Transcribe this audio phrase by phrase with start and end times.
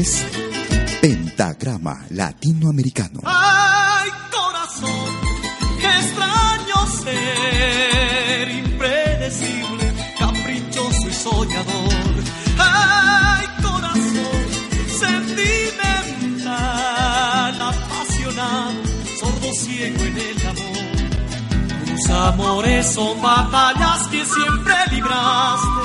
[0.00, 0.24] Es
[1.02, 3.20] Pentagrama Latinoamericano.
[3.24, 5.10] Ay, corazón,
[5.78, 12.14] qué extraño ser, impredecible, caprichoso y soñador.
[12.58, 14.46] Ay, corazón,
[14.98, 16.48] sentimental,
[17.60, 18.82] apasionado,
[19.18, 20.86] sordo ciego en el amor.
[21.86, 25.82] Tus amores son batallas que siempre libraste,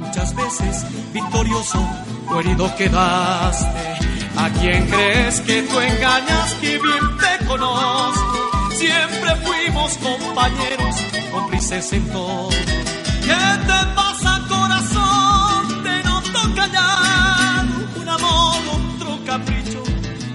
[0.00, 3.94] muchas veces victorioso o herido quedaste.
[4.36, 6.54] ¿A quién crees que tú engañas?
[6.60, 8.70] Que bien te conozco.
[8.76, 10.96] Siempre fuimos compañeros,
[11.32, 12.48] cómplices en todo.
[12.50, 15.82] ¿Qué te pasa, corazón?
[15.84, 18.00] Te noto callado.
[18.00, 19.82] Un amor, otro capricho,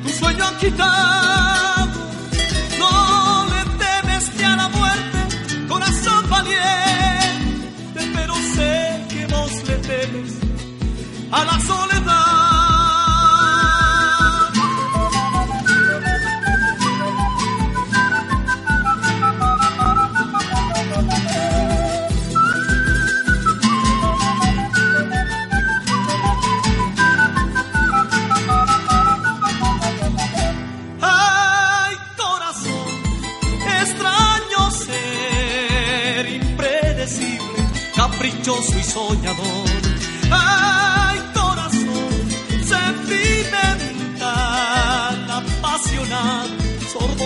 [0.03, 1.68] tu sueño han quitado.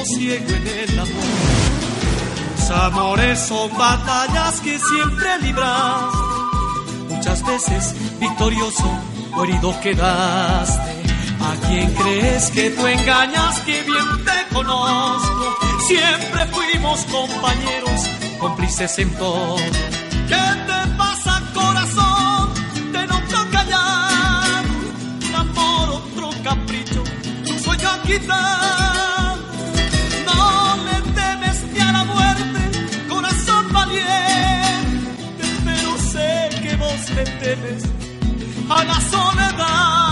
[0.06, 1.24] Ciego en el amor.
[2.56, 6.18] Tus amores son batallas que siempre libraste,
[7.10, 8.90] muchas veces victorioso
[9.36, 11.04] o herido quedaste.
[11.42, 13.60] ¿A quién crees que tú engañas?
[13.62, 15.58] Que bien te conozco.
[15.88, 18.08] Siempre fuimos compañeros,
[18.40, 19.58] cómplices en todo.
[19.58, 22.54] ¿Qué te pasa, corazón?
[22.94, 24.70] Te noto callado.
[25.28, 27.04] Un amor, otro capricho,
[27.50, 28.02] un sueño han
[35.66, 37.84] Pero sé que vos le temes
[38.70, 40.04] a la soledad.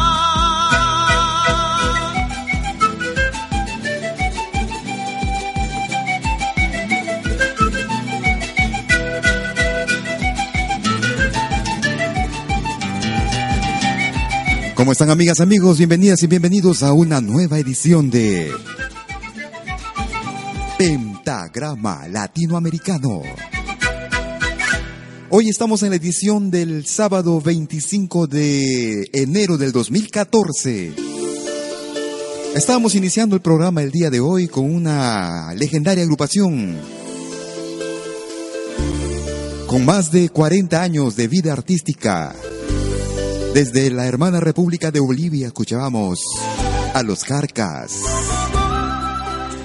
[14.82, 15.78] ¿Cómo están amigas, amigos?
[15.78, 18.52] Bienvenidas y bienvenidos a una nueva edición de
[20.76, 23.22] Pentagrama Latinoamericano.
[25.34, 30.94] Hoy estamos en la edición del sábado 25 de enero del 2014.
[32.54, 36.78] Estamos iniciando el programa el día de hoy con una legendaria agrupación
[39.68, 42.36] con más de 40 años de vida artística.
[43.54, 46.20] Desde la hermana República de Bolivia escuchábamos
[46.94, 47.94] a los Carcas,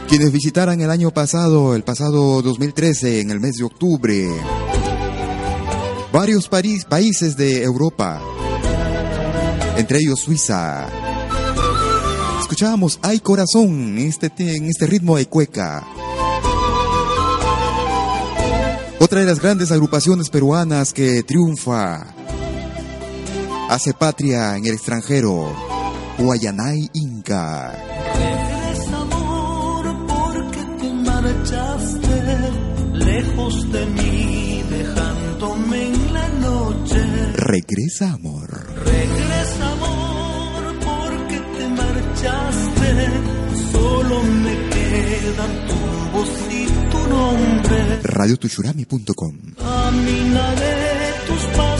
[0.09, 4.29] quienes visitaran el año pasado, el pasado 2013, en el mes de octubre,
[6.17, 8.23] varios países de Europa,
[9.77, 10.89] entre ellos Suiza.
[12.41, 15.87] Escuchábamos Hay Corazón en este, en este ritmo de cueca.
[18.99, 22.15] Otra de las grandes agrupaciones peruanas que triunfa,
[23.69, 25.55] hace patria en el extranjero,
[26.17, 27.75] Guayanay Inca.
[32.95, 35.96] Lejos de mí, dejándome.
[37.49, 38.51] Regresa amor.
[38.85, 43.09] Regresa amor porque te marchaste,
[43.71, 45.79] solo me quedan tu
[46.13, 48.01] voz y tu nombre.
[48.03, 51.76] radiotushurami.com Caminaré tus pasos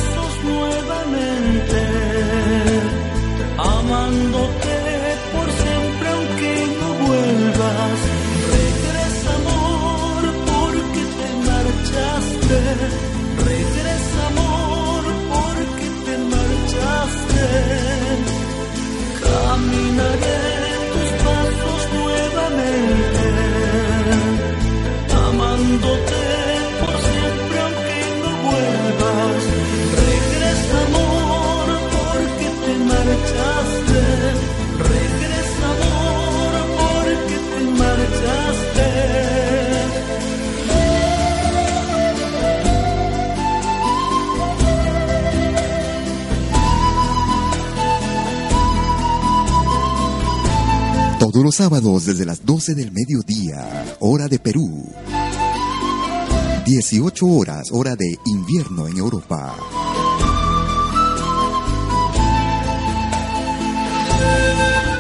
[51.47, 54.93] los sábados desde las 12 del mediodía, hora de Perú.
[56.65, 59.55] 18 horas, hora de invierno en Europa.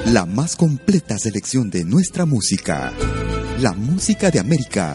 [0.05, 2.93] La más completa selección de nuestra música.
[3.59, 4.95] La música de América.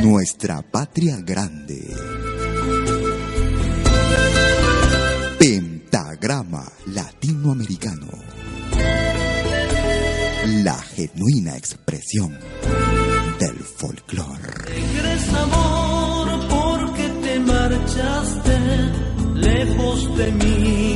[0.00, 1.94] Nuestra patria grande.
[5.38, 8.17] Pentagrama Latinoamericano.
[10.48, 12.38] La genuina expresión
[13.38, 14.48] del folclore.
[14.64, 18.58] Regresa amor porque te marchaste
[19.34, 20.87] lejos de mí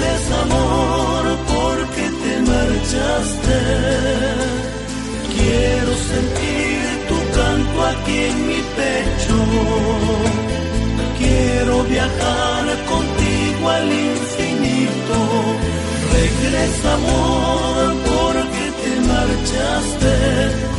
[0.00, 3.58] Regresa amor porque te marchaste.
[5.34, 9.36] Quiero sentir tu canto aquí en mi pecho.
[11.18, 15.16] Quiero viajar contigo al infinito.
[16.16, 20.69] Regresa amor porque te marchaste.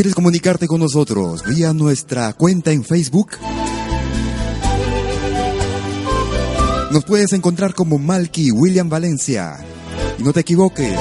[0.00, 3.32] Quieres comunicarte con nosotros vía nuestra cuenta en Facebook,
[6.90, 9.58] nos puedes encontrar como Malky William Valencia.
[10.18, 10.98] No te equivoques,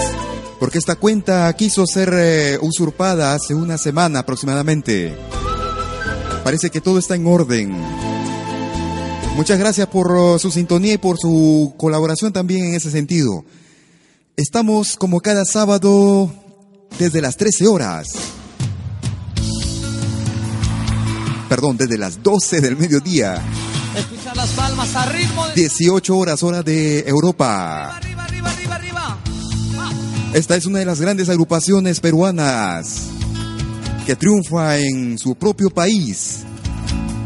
[0.59, 5.15] porque esta cuenta quiso ser eh, usurpada hace una semana aproximadamente.
[6.43, 7.81] Parece que todo está en orden.
[9.37, 13.45] Muchas gracias por uh, su sintonía y por su colaboración también en ese sentido.
[14.35, 16.29] Estamos como cada sábado
[16.99, 18.09] desde las 13 horas.
[21.49, 23.41] Perdón, desde las 12 del mediodía.
[23.97, 25.55] Escuchar las palmas a ritmo de...
[25.55, 27.95] 18 horas hora de Europa.
[27.97, 29.17] Arriba, arriba, arriba, arriba.
[29.77, 29.91] Ah,
[30.33, 33.07] Esta es una de las grandes agrupaciones peruanas
[34.05, 36.45] que triunfa en su propio país.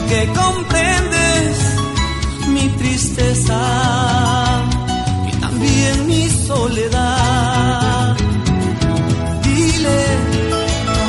[0.10, 1.58] Que comprendes
[2.48, 3.62] mi tristeza
[5.28, 8.18] y también mi soledad.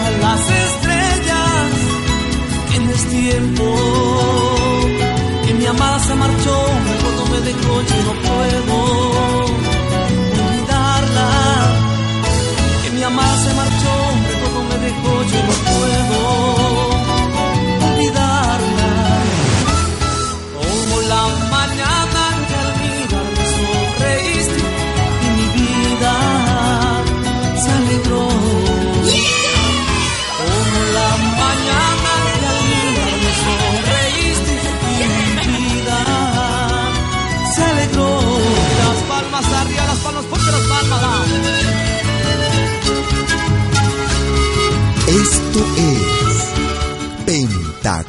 [0.07, 1.71] A las estrellas
[2.71, 3.67] que no es tiempo,
[5.47, 6.57] que mi amada se marchó,
[7.03, 8.77] cuando me dejó yo no puedo
[10.47, 11.31] olvidarla,
[12.83, 13.95] que mi amada se marchó,
[14.41, 16.10] cuando me dejó yo no puedo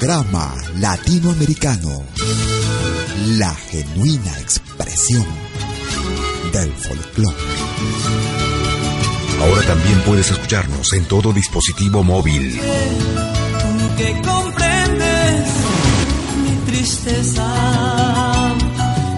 [0.01, 2.03] Pentagrama Latinoamericano,
[3.37, 5.27] la genuina expresión
[6.51, 7.37] del folclore.
[9.41, 12.59] Ahora también puedes escucharnos en todo dispositivo móvil.
[12.59, 15.49] Tú que comprendes
[16.45, 18.55] mi tristeza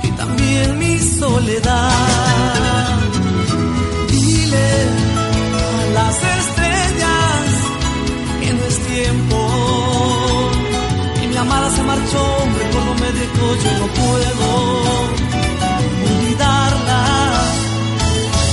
[0.04, 1.93] y también mi soledad.
[11.96, 12.24] Marchó,
[12.60, 14.48] recuerdo me dejó, yo no puedo
[16.10, 17.02] olvidarla.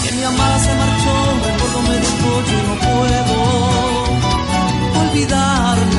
[0.02, 1.14] Que mi amada se marchó,
[1.48, 3.36] recuerdo me dejó, yo no puedo
[5.00, 5.89] olvidarla.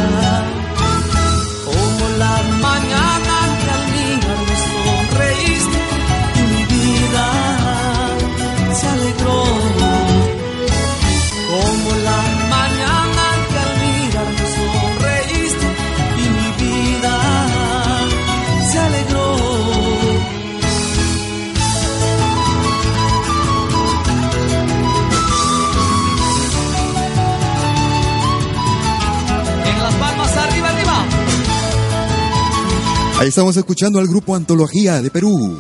[33.32, 35.58] Estamos escuchando al grupo Antología de Perú,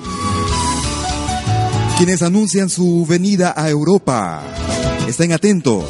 [1.97, 4.43] quienes anuncian su venida a Europa.
[5.07, 5.85] Estén atentos.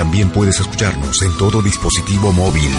[0.00, 2.70] También puedes escucharnos en todo dispositivo móvil.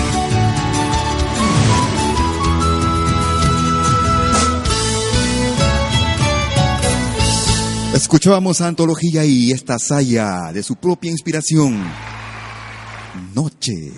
[7.93, 11.79] Escuchábamos a Antología y esta saya de su propia inspiración.
[13.35, 13.91] Noche.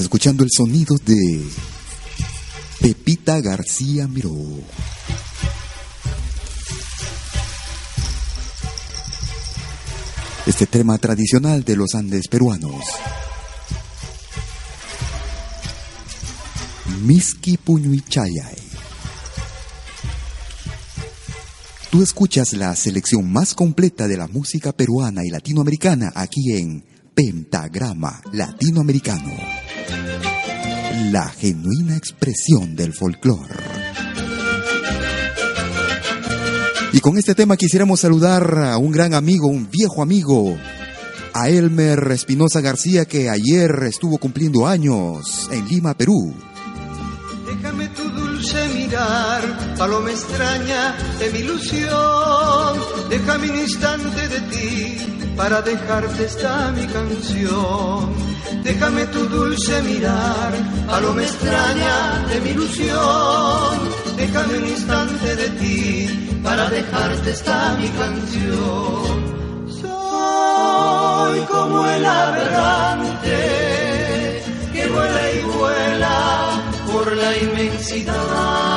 [0.00, 1.44] Escuchando el sonido de
[2.80, 4.34] Pepita García Miró.
[10.46, 12.82] Este tema tradicional de los Andes peruanos.
[17.02, 18.56] Miski Puñuichayay.
[21.90, 28.22] Tú escuchas la selección más completa de la música peruana y latinoamericana aquí en Pentagrama
[28.32, 29.59] Latinoamericano.
[31.08, 33.54] La genuina expresión del folclore.
[36.92, 40.58] Y con este tema quisiéramos saludar a un gran amigo, un viejo amigo,
[41.32, 46.34] a Elmer Espinosa García, que ayer estuvo cumpliendo años en Lima, Perú.
[47.46, 52.78] Déjame tu dulce mirar, paloma extraña de mi ilusión.
[53.08, 58.12] Déjame un instante de ti para dejarte esta mi canción.
[58.62, 60.52] Déjame tu dulce mirar,
[60.86, 63.74] paloma extraña de mi ilusión.
[64.18, 69.12] Déjame un instante de ti para dejarte esta mi canción.
[69.80, 73.38] Soy como el aberrante
[74.74, 76.18] que vuela y vuela
[76.92, 78.69] por la inmensidad.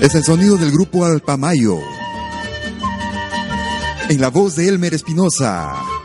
[0.00, 1.78] Es el sonido del grupo Alpamayo.
[4.08, 5.97] En la voz de Elmer Espinosa.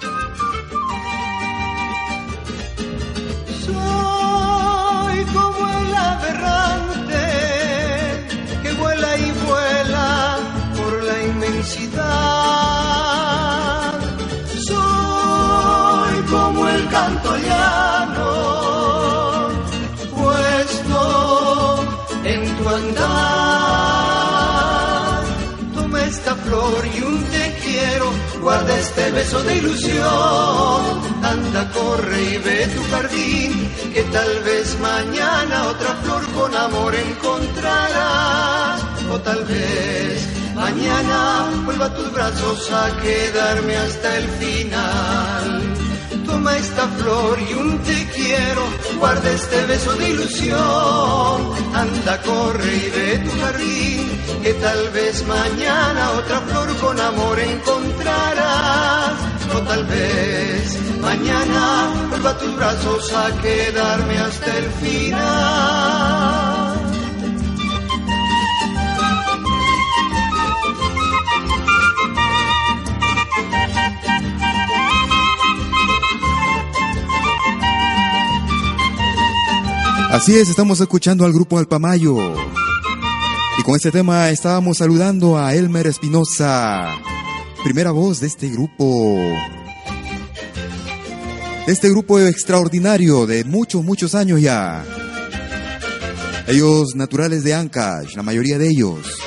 [28.95, 31.01] Este beso de ilusión.
[31.23, 38.83] Anda, corre y ve tu jardín, que tal vez mañana otra flor con amor encontrarás.
[39.11, 45.62] O tal vez mañana vuelva tus brazos a quedarme hasta el final.
[46.33, 48.63] Toma esta flor y un te quiero,
[48.97, 50.57] guarda este beso de ilusión.
[51.75, 59.13] Anda, corre y ve tu jardín, que tal vez mañana otra flor con amor encontrarás.
[59.55, 66.62] O tal vez mañana vuelva tus brazos a quedarme hasta el final.
[80.13, 82.35] Así es, estamos escuchando al grupo Alpamayo.
[83.57, 86.87] Y con este tema estábamos saludando a Elmer Espinosa,
[87.63, 89.17] primera voz de este grupo.
[91.65, 94.85] Este grupo extraordinario de muchos, muchos años ya.
[96.45, 99.17] Ellos naturales de Ancash, la mayoría de ellos.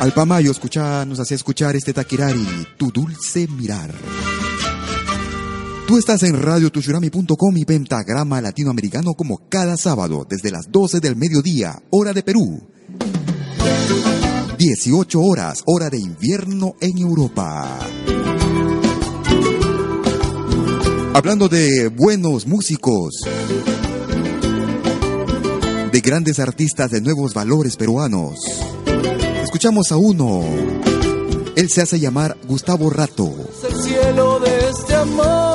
[0.00, 3.92] Alpamayo escucha, nos hacía escuchar este taquirari, tu dulce mirar.
[5.88, 11.80] Tú estás en radiotushurami.com y Pentagrama Latinoamericano como cada sábado desde las 12 del mediodía,
[11.88, 12.60] hora de Perú.
[14.58, 17.78] 18 horas, hora de invierno en Europa.
[21.14, 23.22] Hablando de buenos músicos,
[25.90, 28.34] de grandes artistas de nuevos valores peruanos.
[29.42, 30.44] Escuchamos a uno.
[31.56, 33.34] Él se hace llamar Gustavo Rato.
[33.66, 35.47] el cielo de este amor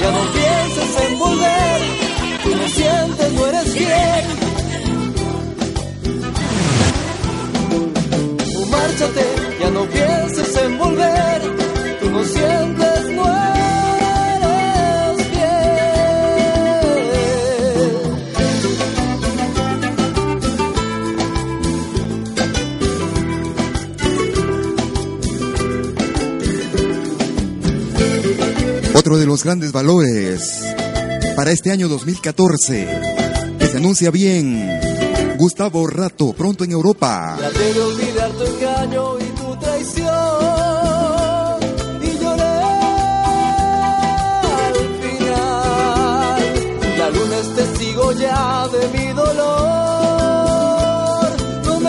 [0.00, 1.80] ya no pienses en volver,
[2.44, 4.24] tú no sientes, no eres bien.
[8.70, 9.24] Márchate,
[9.60, 10.61] ya no pienses en
[29.12, 30.74] Otro de los grandes valores
[31.36, 32.88] para este año 2014,
[33.58, 34.80] que se anuncia bien,
[35.36, 37.36] Gustavo Rato, pronto en Europa.
[37.38, 40.08] Traté de olvidar tu engaño y tu traición.
[42.00, 42.42] Y lloré
[44.56, 46.40] al final.
[46.96, 49.42] La luna es testigo ya de mi dolor.
[51.66, 51.80] No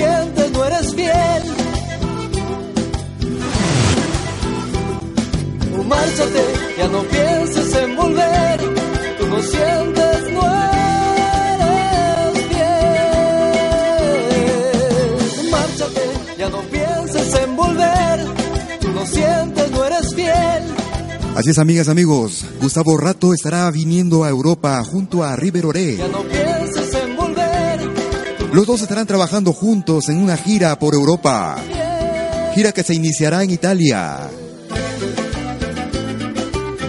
[0.00, 1.42] sientes, no eres fiel.
[5.78, 6.44] Oh, Márchate,
[6.78, 8.60] ya no pienses en volver.
[9.18, 10.42] Tú no sientes, no
[11.52, 13.50] eres fiel.
[15.50, 16.04] Márchate,
[16.38, 18.24] ya no pienses en volver.
[18.80, 20.62] Tú no sientes, no eres fiel.
[21.36, 22.44] Así es, amigas, amigos.
[22.60, 25.96] Gustavo Rato estará viniendo a Europa junto a River Oré.
[25.96, 26.49] Ya no.
[28.52, 31.56] Los dos estarán trabajando juntos en una gira por Europa.
[32.54, 34.28] Gira que se iniciará en Italia.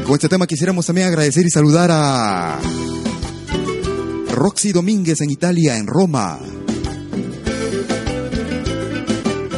[0.05, 2.59] Con este tema quisiéramos también agradecer y saludar a
[4.31, 6.39] Roxy Domínguez en Italia, en Roma.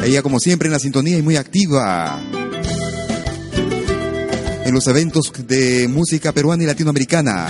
[0.04, 2.20] Ella como siempre en la sintonía y muy activa
[4.64, 7.46] en los eventos de música peruana y latinoamericana.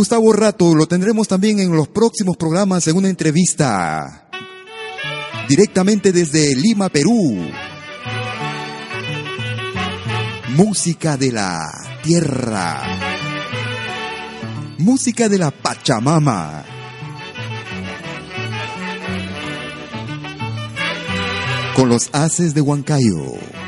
[0.00, 4.30] Gustavo Rato lo tendremos también en los próximos programas en una entrevista
[5.46, 7.36] directamente desde Lima, Perú.
[10.56, 11.70] Música de la
[12.02, 12.80] tierra.
[14.78, 16.64] Música de la Pachamama.
[21.76, 23.59] Con los haces de Huancayo.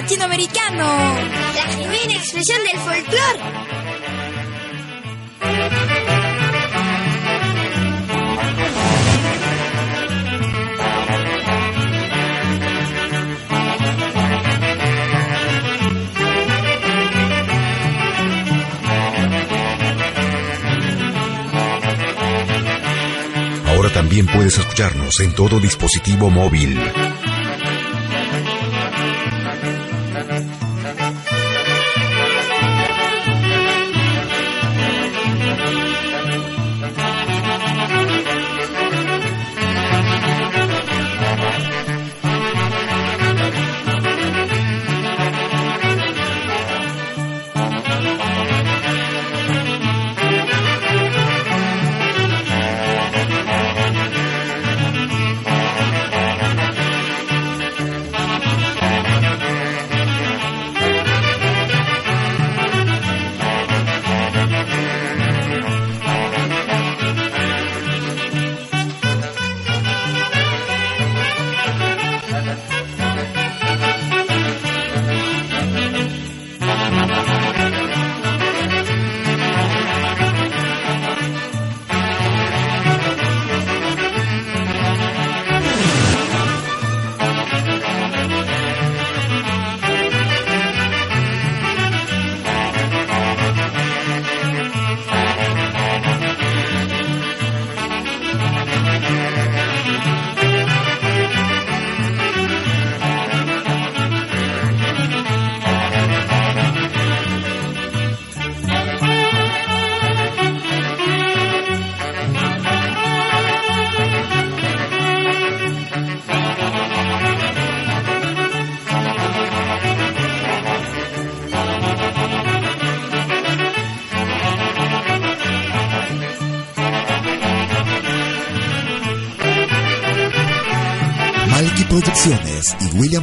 [0.00, 0.84] Latinoamericano.
[1.54, 3.86] La genuina expresión del folclore.
[23.96, 26.78] También puedes escucharnos en todo dispositivo móvil.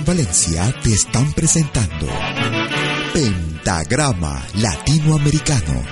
[0.06, 2.08] Valencia te están presentando
[3.14, 5.84] Pentagrama Latinoamericano,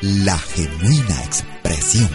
[0.00, 2.10] la genuina expresión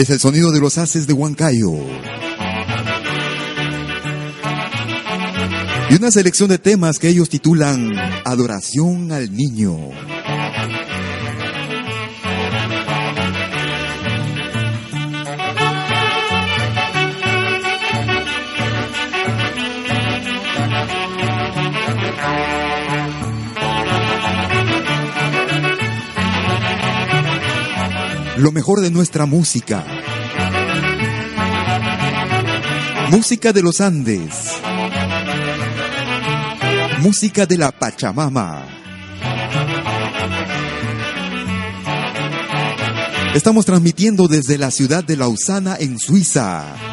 [0.00, 1.74] Es el sonido de los haces de Huancayo.
[5.90, 7.92] Y una selección de temas que ellos titulan
[8.24, 9.76] Adoración al Niño.
[28.40, 29.84] Lo mejor de nuestra música.
[33.10, 34.30] Música de los Andes.
[37.00, 38.66] Música de la Pachamama.
[43.34, 46.89] Estamos transmitiendo desde la ciudad de Lausana en Suiza.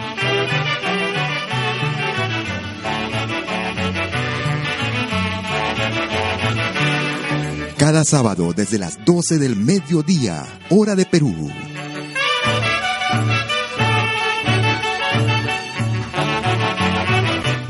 [7.87, 11.33] Cada sábado desde las 12 del mediodía, hora de Perú.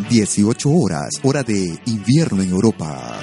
[0.10, 3.13] Dieciocho horas, hora de invierno en Europa.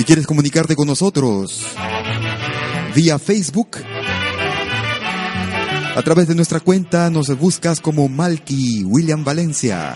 [0.00, 1.62] Si quieres comunicarte con nosotros
[2.94, 3.76] vía Facebook,
[5.94, 9.94] a través de nuestra cuenta nos buscas como Malky William Valencia.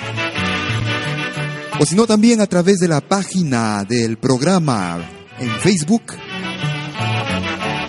[1.80, 5.02] O si no, también a través de la página del programa
[5.38, 6.02] en Facebook,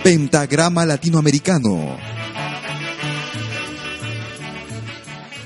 [0.01, 1.97] Pentagrama Latinoamericano.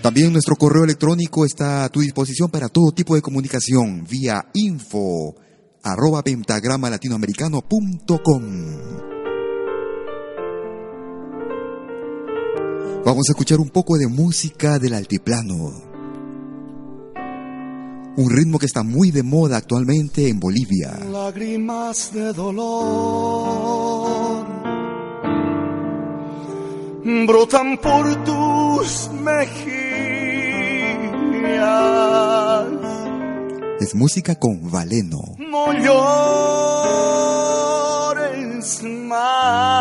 [0.03, 5.33] También nuestro correo electrónico está a tu disposición para todo tipo de comunicación vía info
[5.83, 8.43] arroba pentagrama latinoamericano.com.
[13.05, 15.87] Vamos a escuchar un poco de música del altiplano.
[18.17, 20.99] Un ritmo que está muy de moda actualmente en Bolivia.
[21.09, 23.79] Lágrimas de dolor
[27.25, 29.79] brotan por tus mejillas
[33.79, 35.19] es música con Valeno.
[35.37, 36.03] No llores
[38.83, 39.79] más.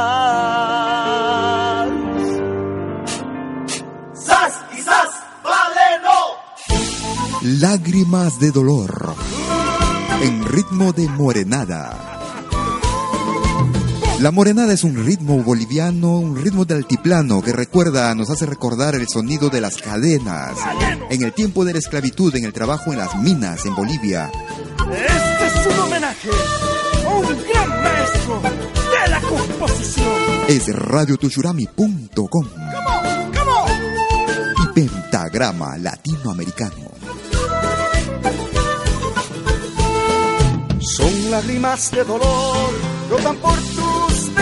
[4.14, 5.10] ¡Sas y sas,
[5.42, 6.36] Valeno!
[7.60, 9.14] Lágrimas de dolor.
[10.22, 12.17] En ritmo de morenada.
[14.20, 18.96] La morenada es un ritmo boliviano, un ritmo de altiplano que recuerda, nos hace recordar
[18.96, 20.58] el sonido de las cadenas
[21.08, 24.28] en el tiempo de la esclavitud, en el trabajo en las minas en Bolivia.
[24.90, 26.30] Este es un homenaje
[27.06, 30.06] a un gran maestro de la composición.
[30.48, 32.48] Es radiotushurami.com
[34.64, 36.90] y Pentagrama Latinoamericano.
[40.80, 42.70] Son lágrimas de dolor,
[43.08, 43.77] brotan por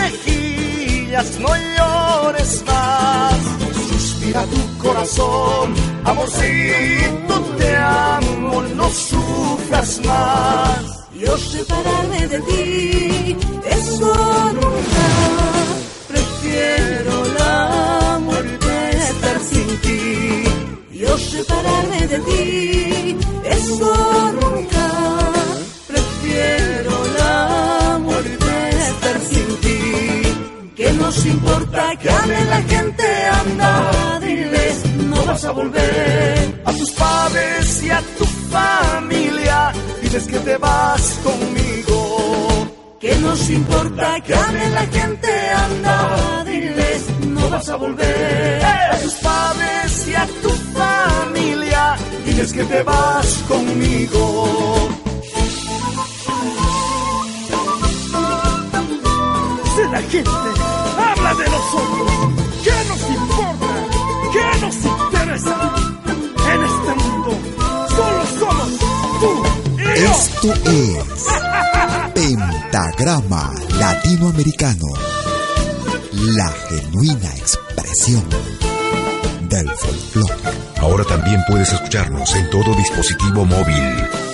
[0.00, 3.40] mejillas, no llores más.
[3.88, 10.96] Suspira tu corazón, amorcito, te amo, no sufras más.
[11.14, 13.36] Yo separarme de ti,
[13.78, 14.14] eso
[14.60, 15.06] nunca.
[16.08, 18.72] Prefiero la muerte
[19.10, 20.44] estar sin ti.
[20.92, 24.85] Yo separarme de ti, eso nunca.
[31.16, 33.06] Nos importa que ame la gente,
[33.42, 36.62] anda, diles, no vas a volver.
[36.64, 42.68] A tus padres y a tu familia, diles que te vas conmigo.
[43.00, 45.28] Que nos importa que ame la gente,
[45.66, 48.64] anda, diles, no vas a volver.
[48.64, 50.50] A tus padres y a tu
[50.80, 54.88] familia, diles que te vas conmigo.
[59.92, 60.65] La gente
[61.38, 62.10] de nosotros,
[62.64, 63.66] ¿qué nos importa?
[64.32, 65.56] ¿Qué nos interesa?
[66.52, 67.30] En este mundo
[67.88, 68.70] solo somos
[69.20, 69.30] tú
[69.78, 70.10] y yo.
[70.10, 71.26] Esto es
[72.14, 74.86] Pentagrama Latinoamericano.
[76.12, 78.24] La genuina expresión
[79.48, 80.34] del folclore.
[80.80, 84.25] Ahora también puedes escucharnos en todo dispositivo móvil.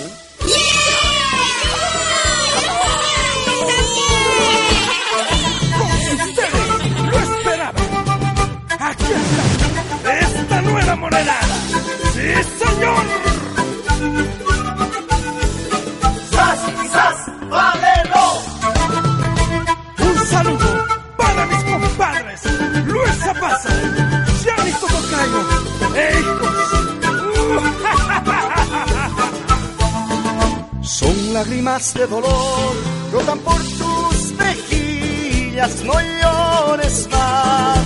[31.73, 32.75] Lágrimas de dolor,
[33.11, 37.79] brotan por tus mejillas, no llores más.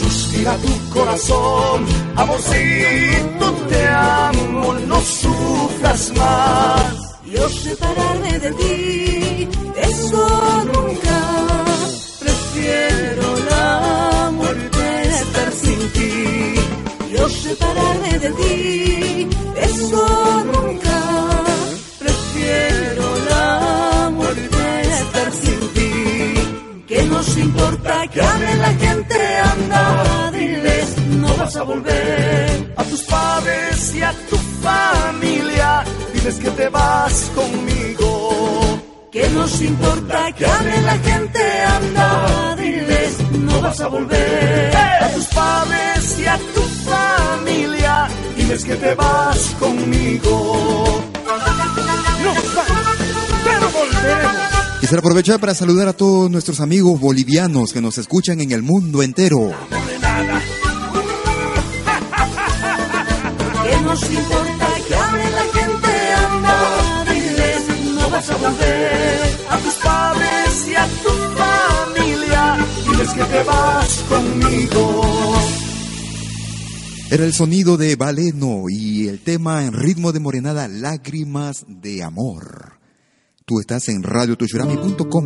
[0.00, 7.18] Suspira tu corazón, amorcito, te amo, no sufras más.
[7.24, 9.48] Yo separarme de ti,
[9.90, 11.18] eso nunca.
[12.20, 16.54] Prefiero la muerte estar sin ti.
[17.16, 20.29] Yo separarme de ti, eso nunca.
[28.12, 29.16] Que hable la gente?
[29.52, 32.74] Anda, diles, no vas a volver.
[32.76, 38.80] A tus padres y a tu familia, diles que te vas conmigo.
[39.12, 41.40] ¿Qué nos importa que hable la gente?
[41.78, 44.76] Anda, diles, no vas a volver.
[44.76, 50.99] A tus padres y a tu familia, diles que te vas conmigo.
[54.90, 59.04] Quisiera aprovechar para saludar a todos nuestros amigos bolivianos que nos escuchan en el mundo
[59.04, 59.52] entero.
[63.62, 65.92] ¿Qué nos importa que hable la gente?
[66.26, 69.20] Anda, diles, no vas a volver.
[69.50, 75.02] A tus padres y a tu familia, diles que te vas conmigo.
[77.12, 82.69] Era el sonido de Valeno y el tema en ritmo de morenada Lágrimas de Amor.
[83.50, 85.24] Tú estás en radiotushurami.com.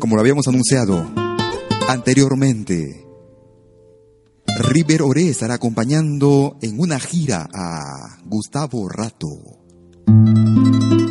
[0.00, 1.06] Como lo habíamos anunciado
[1.86, 3.06] anteriormente,
[4.58, 9.28] River Oré estará acompañando en una gira a Gustavo Rato,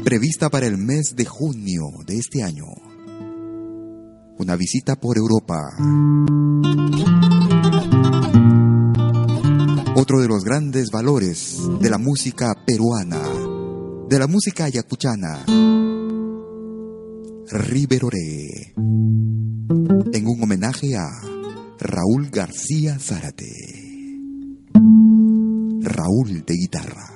[0.04, 2.66] prevista para el mes de junio de este año.
[4.40, 5.62] Una visita por Europa.
[9.96, 13.22] Otro de los grandes valores de la música peruana,
[14.08, 15.46] de la música ayacuchana,
[17.50, 21.08] River Oré, en un homenaje a
[21.80, 23.52] Raúl García Zárate.
[25.82, 27.15] Raúl de guitarra.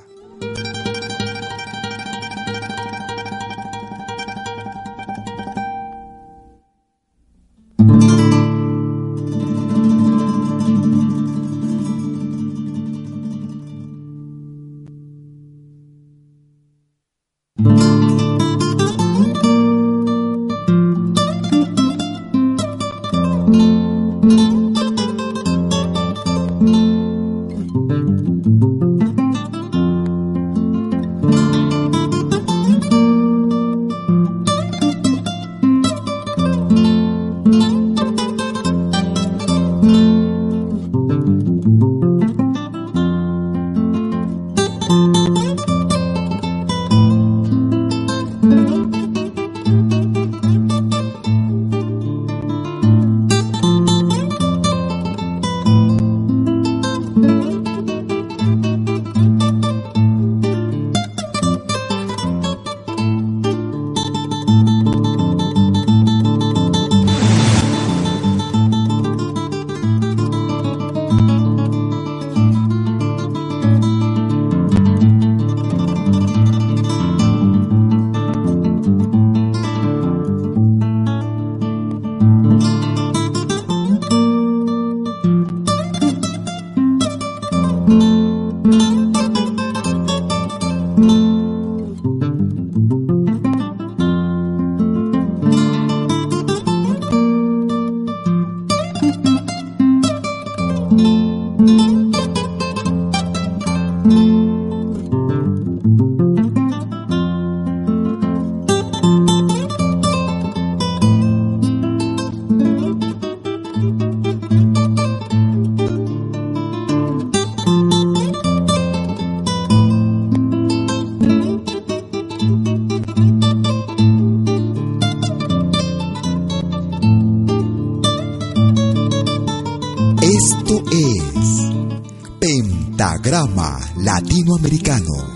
[134.50, 135.29] Latinoamericano,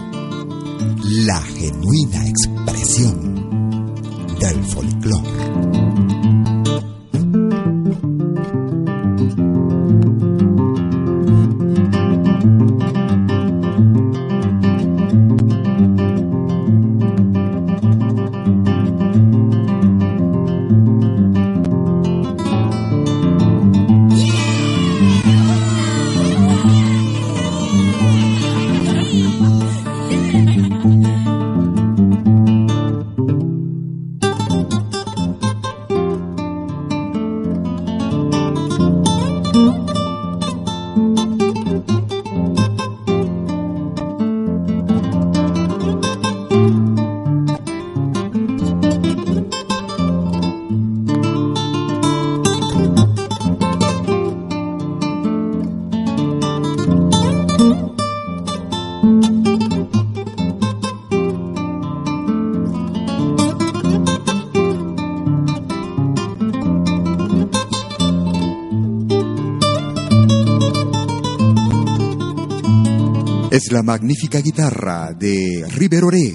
[73.54, 76.34] Es la magnífica guitarra de River Oré.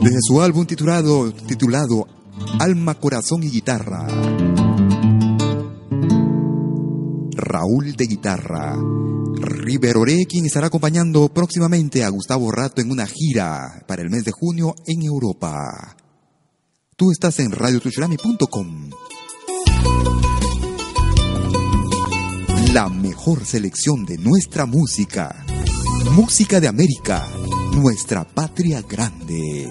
[0.00, 2.06] Desde su álbum titulado, titulado
[2.60, 4.06] Alma, Corazón y Guitarra.
[7.32, 8.76] Raúl de Guitarra.
[9.40, 14.22] River Oré, quien estará acompañando próximamente a Gustavo Rato en una gira para el mes
[14.22, 15.96] de junio en Europa.
[16.94, 18.90] Tú estás en radiotushurami.com.
[22.72, 25.46] La mejor selección de nuestra música.
[26.12, 27.26] Música de América,
[27.72, 29.70] nuestra patria grande.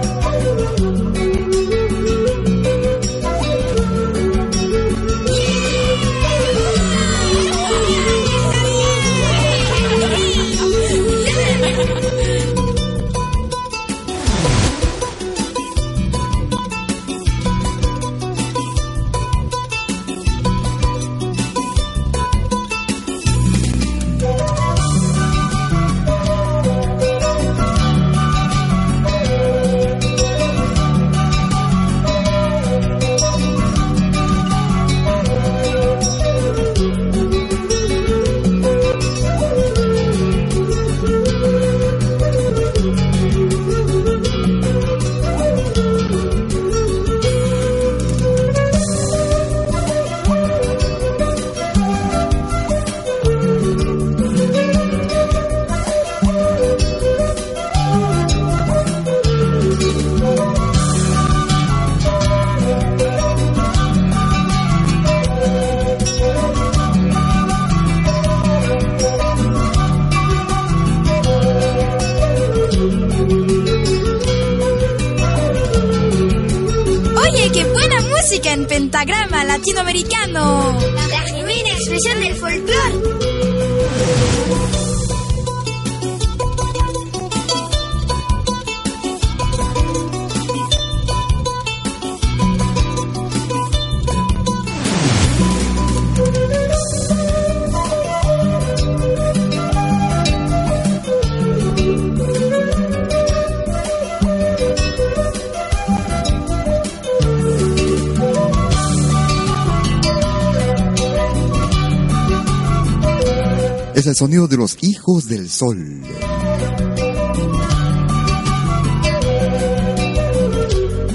[114.21, 115.99] Sonido de los hijos del sol.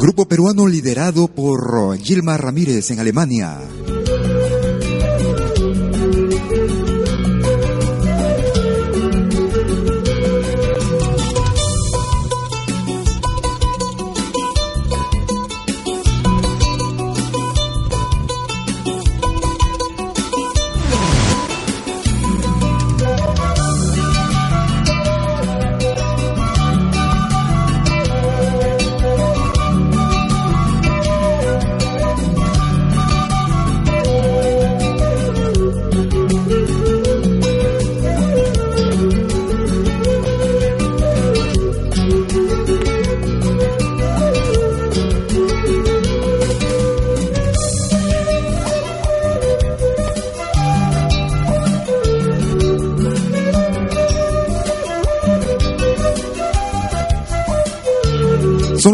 [0.01, 3.61] Grupo peruano liderado por Gilma Ramírez en Alemania.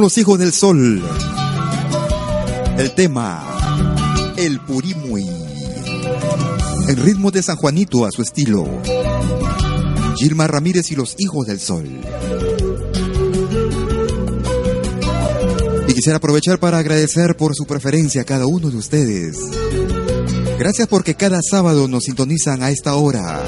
[0.03, 1.01] Los hijos del sol.
[2.77, 3.41] El tema,
[4.37, 5.29] el Purimui.
[6.89, 8.67] En ritmo de San Juanito a su estilo.
[10.17, 11.87] Gilma Ramírez y los hijos del sol.
[15.87, 19.37] Y quisiera aprovechar para agradecer por su preferencia a cada uno de ustedes.
[20.59, 23.41] Gracias porque cada sábado nos sintonizan a esta hora.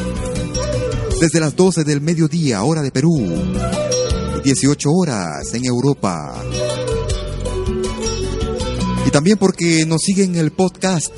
[1.21, 3.74] Desde las 12 del mediodía, hora de Perú.
[4.45, 6.35] 18 horas en Europa.
[9.07, 11.15] Y también porque nos siguen el podcast.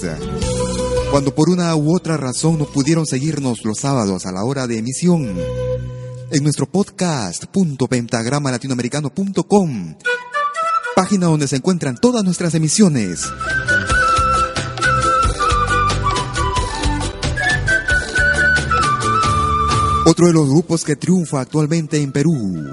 [1.10, 4.78] Cuando por una u otra razón no pudieron seguirnos los sábados a la hora de
[4.78, 5.36] emisión.
[6.30, 7.44] En nuestro podcast
[7.88, 9.96] pentagramalatinoamericano.com
[10.96, 13.30] página donde se encuentran todas nuestras emisiones.
[20.06, 22.72] Otro de los grupos que triunfa actualmente en Perú.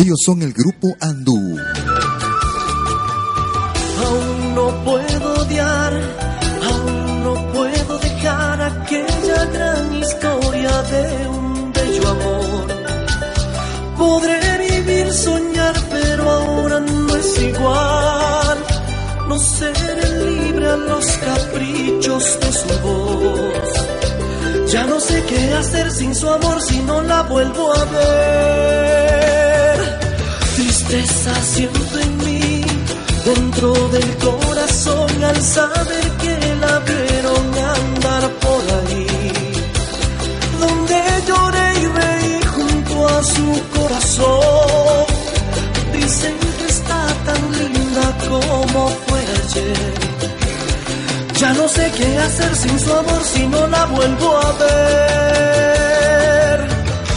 [0.00, 1.58] Ellos son el grupo Andú.
[4.06, 5.92] Aún no puedo odiar,
[6.70, 12.66] aún no puedo dejar aquella gran historia de un bello amor.
[13.96, 14.40] Podré
[14.70, 18.58] vivir, soñar, pero ahora no es igual.
[19.28, 24.72] No seré libre a los caprichos de su voz.
[24.72, 29.47] Ya no sé qué hacer sin su amor si no la vuelvo a ver.
[30.88, 31.34] Tristeza
[32.00, 32.62] en mí,
[33.26, 39.06] dentro del corazón, al saber que la vieron andar por ahí.
[40.58, 45.06] Donde lloré y reí junto a su corazón.
[45.92, 49.94] Dicen que está tan linda como fue ayer.
[51.38, 56.37] Ya no sé qué hacer sin su amor si no la vuelvo a ver.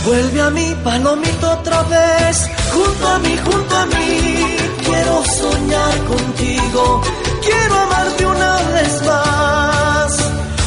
[0.06, 4.58] Vuelve a mí, palomito, otra vez, junto a mí, junto a mí.
[4.84, 7.02] Quiero soñar contigo,
[7.46, 10.18] quiero amarte una vez más.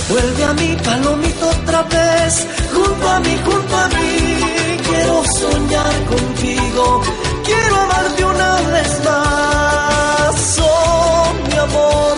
[0.09, 4.79] Vuelve a mí, palomito, otra vez, junto a mí, junto a mí.
[4.89, 7.03] Quiero soñar contigo,
[7.45, 10.59] quiero amarte una vez más.
[10.63, 12.17] Oh, mi amor,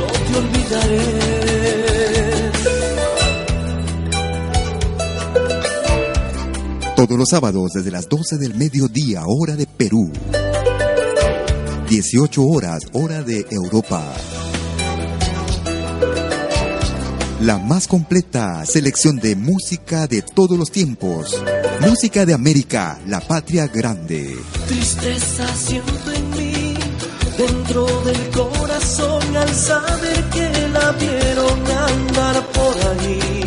[0.00, 1.33] no te olvidaré.
[7.06, 10.10] Todos los sábados desde las 12 del mediodía, hora de Perú.
[11.86, 14.02] 18 horas, hora de Europa.
[17.42, 21.42] La más completa selección de música de todos los tiempos.
[21.82, 24.34] Música de América, la patria grande.
[24.66, 26.74] Tristeza siento en mí,
[27.36, 33.44] dentro del corazón, al saber que la vieron andar por ahí.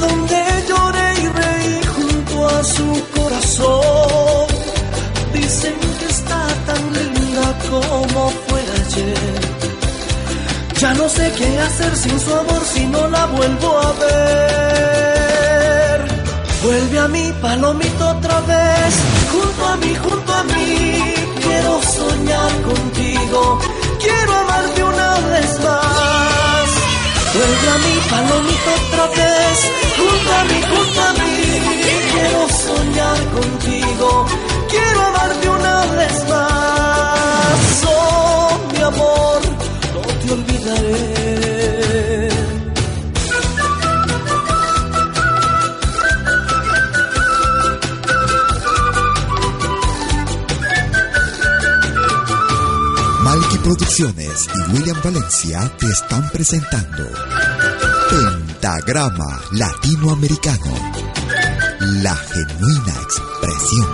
[0.00, 1.01] Donde lloré
[2.64, 4.46] su corazón.
[5.32, 9.40] Dicen que está tan linda como fue ayer.
[10.80, 15.22] Ya no sé qué hacer sin su amor si no la vuelvo a ver.
[16.62, 18.94] Vuelve a mí, palomito, otra vez,
[19.32, 21.14] junto a mí, junto a mí.
[21.42, 23.58] Quiero soñar contigo,
[24.00, 25.81] quiero amarte una vez más.
[27.42, 29.58] Vuelve a mí, palomito, otra vez,
[31.00, 31.32] a mí.
[32.12, 34.26] Quiero soñar contigo,
[34.70, 37.84] quiero amarte una vez más.
[37.88, 39.40] Oh, mi amor,
[39.92, 41.51] no te olvidaré.
[53.72, 57.08] Producciones y William Valencia te están presentando
[58.10, 60.74] Pentagrama Latinoamericano,
[61.80, 63.88] la genuina expresión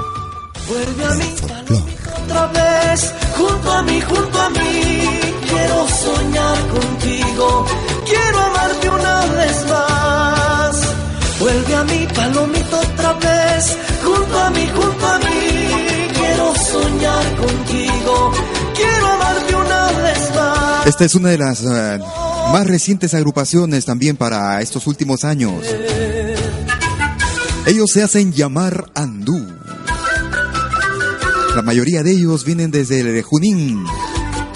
[0.66, 5.08] Vuelve a mí, palomito, otra vez, junto a mí, junto a mí.
[5.48, 7.66] Quiero soñar contigo,
[8.04, 10.76] quiero amarte una vez más.
[11.38, 15.68] Vuelve a mí, palomito, otra vez, junto a mí, junto a mí.
[16.14, 18.32] Quiero soñar contigo,
[18.74, 19.57] quiero amarte una vez más.
[20.86, 21.98] Esta es una de las eh,
[22.52, 25.64] más recientes agrupaciones también para estos últimos años.
[27.66, 29.46] Ellos se hacen llamar Andú.
[31.54, 33.84] La mayoría de ellos vienen desde el Junín,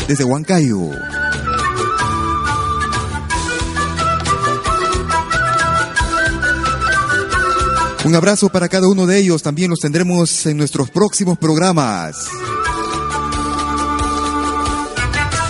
[0.09, 0.91] desde Huancayo.
[8.05, 12.17] Un abrazo para cada uno de ellos, también los tendremos en nuestros próximos programas.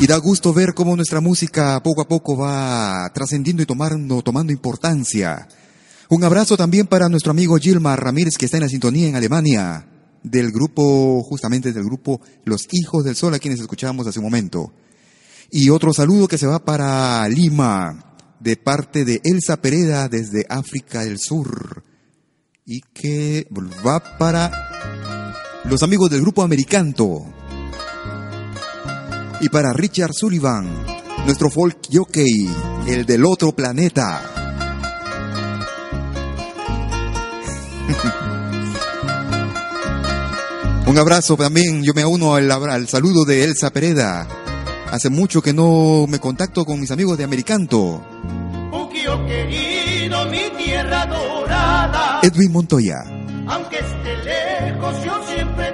[0.03, 4.53] Y da gusto ver cómo nuestra música poco a poco va trascendiendo y tomando, tomando
[4.53, 5.47] importancia.
[6.09, 9.87] Un abrazo también para nuestro amigo Gilmar Ramírez que está en la sintonía en Alemania,
[10.25, 14.73] del grupo, justamente del grupo Los Hijos del Sol, a quienes escuchábamos hace un momento.
[15.53, 21.05] Y otro saludo que se va para Lima, de parte de Elsa Pereda desde África
[21.05, 21.85] del Sur.
[22.67, 23.47] Y que
[23.87, 27.25] va para los amigos del grupo Americanto.
[29.43, 30.71] Y para Richard Sullivan,
[31.27, 32.49] nuestro folk jockey,
[32.87, 34.23] el del otro planeta.
[40.87, 44.29] Un abrazo también, yo me uno al, al, saludo de Elsa Pereda.
[44.93, 48.01] Hace mucho que no me contacto con mis amigos de Americanto.
[49.27, 52.21] Querido, mi tierra dorada.
[52.23, 53.03] Edwin Montoya.
[53.49, 55.72] Aunque esté lejos, yo siempre.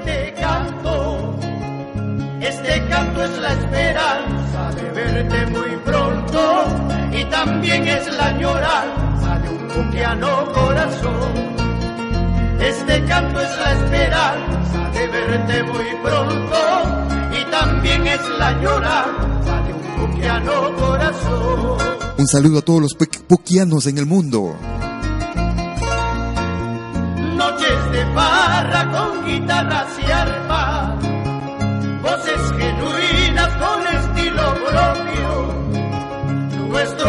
[2.40, 6.64] Este canto es la esperanza de verte muy pronto
[7.12, 11.32] y también es la añoranza de un buquiano corazón.
[12.60, 16.58] Este canto es la esperanza de verte muy pronto
[17.40, 21.78] y también es la añoranza de un buquiano corazón.
[22.18, 24.56] Un saludo a todos los puquianos en el mundo.
[27.36, 30.47] Noches de barra con guitarras y arpa,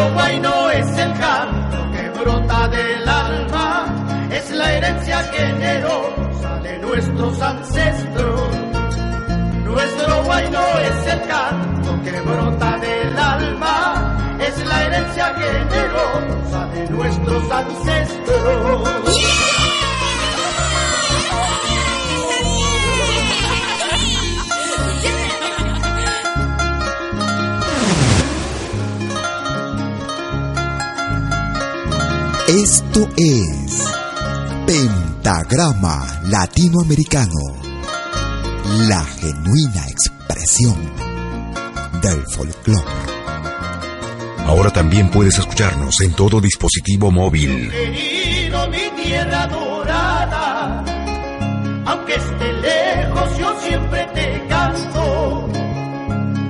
[0.00, 3.86] Nuestro guayno es el canto que brota del alma
[4.30, 8.40] es la herencia generosa de nuestros ancestros.
[9.64, 17.50] Nuestro guayno es el canto que brota del alma, es la herencia generosa de nuestros
[17.50, 19.49] ancestros.
[32.50, 33.80] Esto es
[34.66, 37.38] Pentagrama Latinoamericano,
[38.88, 40.74] la genuina expresión
[42.02, 42.82] del folclore.
[44.46, 47.70] Ahora también puedes escucharnos en todo dispositivo móvil.
[47.70, 50.84] Querido mi tierra dorada,
[51.86, 55.48] aunque esté lejos yo siempre te canto.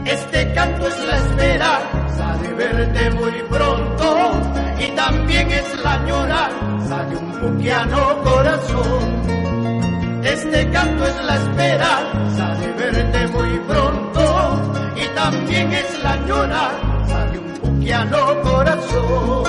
[0.07, 4.50] Este canto es la esperanza de verte muy pronto
[4.81, 10.21] y también es la añoranza de un buquiano corazón.
[10.25, 14.63] Este canto es la esperanza de verte muy pronto
[14.97, 19.45] y también es la añoranza de un buquiano corazón.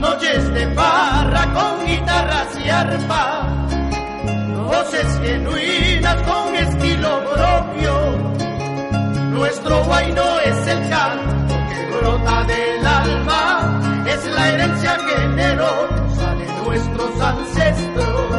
[0.00, 3.48] Noches de barra con guitarras y arpa,
[4.66, 6.22] voces genuinas
[9.68, 17.20] nuestro guayno es el canto que brota del alma, es la herencia generosa de nuestros
[17.20, 18.30] ancestros.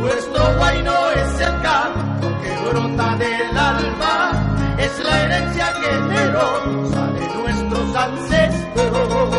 [0.00, 7.96] Nuestro guayno es el canto que brota del alma, es la herencia generosa de nuestros
[7.96, 9.36] ancestros.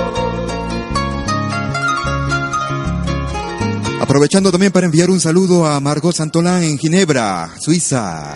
[4.00, 8.36] Aprovechando también para enviar un saludo a Margot Santolán en Ginebra, Suiza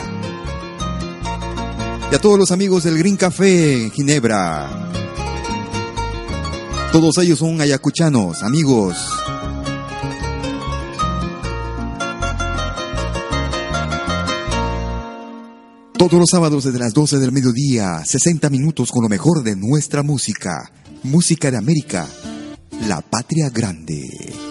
[2.11, 4.91] y a todos los amigos del Green Café Ginebra.
[6.91, 8.97] Todos ellos son ayacuchanos, amigos.
[15.97, 20.03] Todos los sábados desde las 12 del mediodía, 60 minutos con lo mejor de nuestra
[20.03, 20.69] música.
[21.03, 22.07] Música de América,
[22.87, 24.50] la patria grande.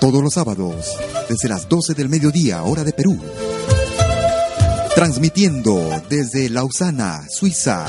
[0.00, 0.96] Todos los sábados,
[1.28, 3.18] desde las 12 del mediodía, hora de Perú.
[4.94, 5.78] Transmitiendo
[6.08, 7.86] desde Lausana, Suiza,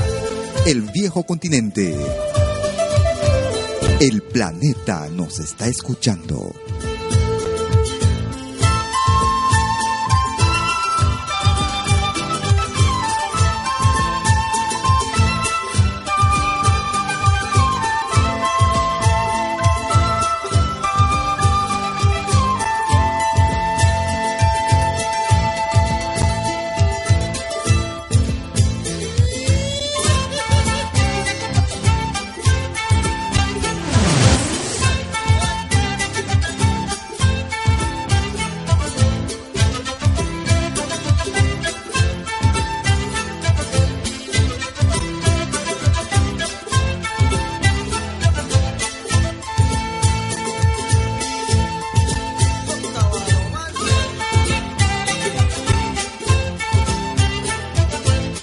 [0.66, 1.96] el viejo continente.
[4.02, 6.52] El planeta nos está escuchando.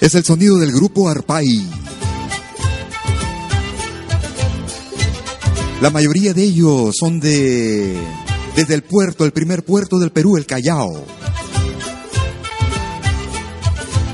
[0.09, 1.69] Es el sonido del grupo Arpay.
[5.81, 7.95] La mayoría de ellos son de
[8.55, 11.05] desde el puerto, el primer puerto del Perú, el Callao.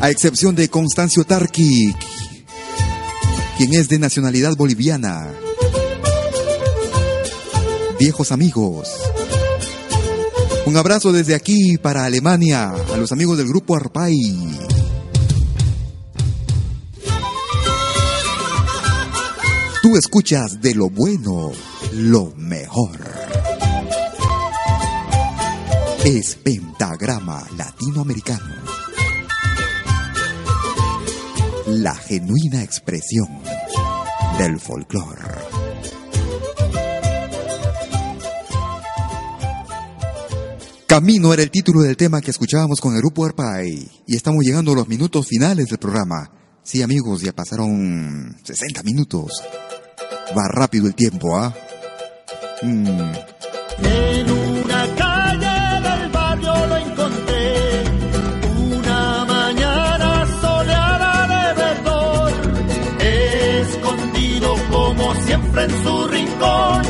[0.02, 1.96] A excepción de Constancio Tarqui,
[3.58, 5.32] quien es de nacionalidad boliviana.
[7.98, 8.90] Viejos amigos.
[10.66, 14.65] Un abrazo desde aquí para Alemania, a los amigos del grupo Arpay.
[19.86, 21.52] Tú escuchas de lo bueno,
[21.94, 22.98] lo mejor.
[26.04, 28.56] Es pentagrama latinoamericano.
[31.68, 33.28] La genuina expresión
[34.40, 35.22] del folclore.
[40.88, 44.72] Camino era el título del tema que escuchábamos con el grupo Arpay y estamos llegando
[44.72, 46.32] a los minutos finales del programa.
[46.64, 49.44] Sí, amigos, ya pasaron 60 minutos.
[50.34, 51.54] Va rápido el tiempo, ¿ah?
[52.62, 52.88] Mm.
[53.84, 57.84] En una calle del barrio lo encontré,
[58.58, 62.34] una mañana soleada de verdor,
[63.00, 66.82] escondido como siempre en su rincón,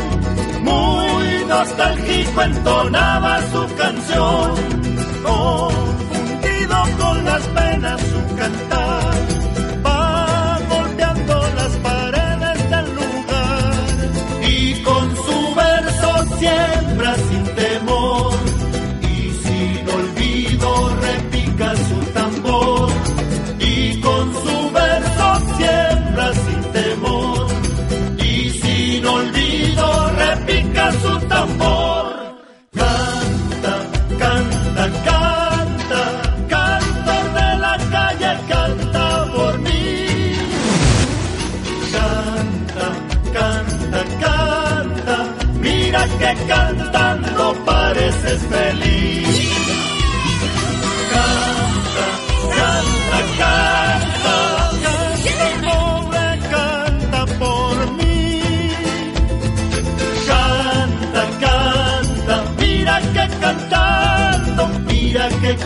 [0.62, 4.56] muy nostálgico entonaba su canción,
[5.24, 8.02] confundido con las penas
[31.06, 31.35] resultado.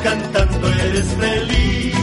[0.03, 1.95] Cantando eres feliz.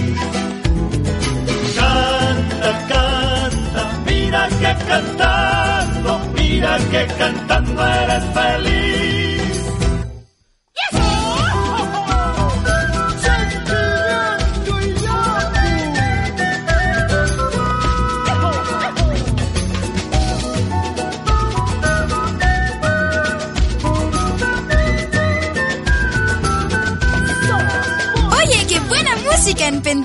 [1.77, 9.16] Canta, canta, mira que cantando, mira que cantando eres feliz.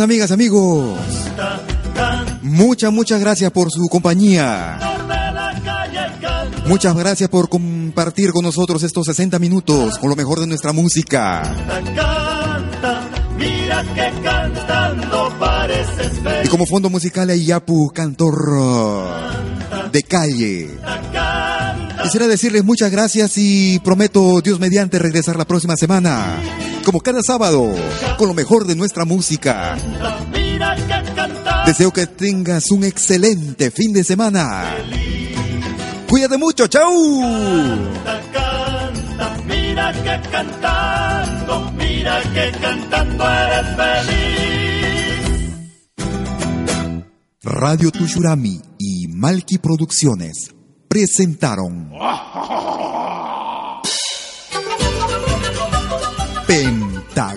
[0.00, 0.98] Amigas, amigos.
[2.42, 4.78] Muchas, muchas gracias por su compañía.
[6.66, 11.54] Muchas gracias por compartir con nosotros estos 60 minutos con lo mejor de nuestra música.
[16.42, 18.34] Y como fondo musical hay Yapu, cantor
[19.92, 20.70] de calle.
[22.02, 26.40] Quisiera decirles muchas gracias y prometo, Dios mediante, regresar la próxima semana
[26.84, 27.74] como cada sábado,
[28.18, 29.76] con lo mejor de nuestra música.
[31.66, 34.76] Deseo que tengas un excelente fin de semana.
[36.08, 36.92] Cuídate mucho, chau.
[39.46, 44.44] Mira que cantando, mira que cantando eres feliz.
[47.42, 50.54] Radio Tushurami y Malki Producciones
[50.88, 51.90] presentaron.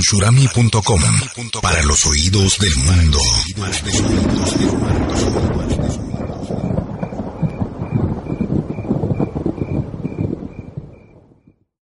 [0.00, 3.18] radiotushurami.com para los oídos del mundo.